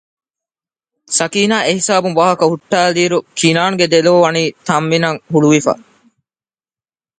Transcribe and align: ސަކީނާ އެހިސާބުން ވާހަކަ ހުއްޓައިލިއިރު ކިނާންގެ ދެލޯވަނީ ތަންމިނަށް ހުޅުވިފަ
ސަކީނާ 1.17 1.57
އެހިސާބުން 1.65 2.17
ވާހަކަ 2.19 2.45
ހުއްޓައިލިއިރު 2.51 3.17
ކިނާންގެ 3.39 3.85
ދެލޯވަނީ 3.93 4.43
ތަންމިނަށް 4.67 5.19
ހުޅުވިފަ 5.31 5.73